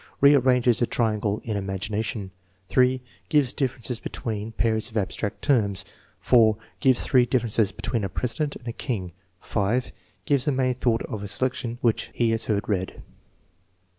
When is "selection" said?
11.27-11.77